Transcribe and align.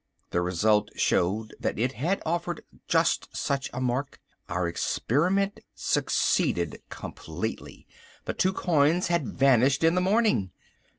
The 0.31 0.41
result 0.41 0.89
showed 0.95 1.53
that 1.59 1.77
it 1.77 1.91
had 1.91 2.23
offered 2.25 2.63
just 2.87 3.37
such 3.37 3.69
a 3.71 3.79
mark. 3.79 4.19
Our 4.49 4.67
experiment 4.67 5.59
succeeded 5.75 6.81
completely. 6.89 7.85
The 8.25 8.33
two 8.33 8.53
coins 8.53 9.09
had 9.09 9.27
vanished 9.37 9.83
in 9.83 9.93
the 9.93 10.01
morning. 10.01 10.53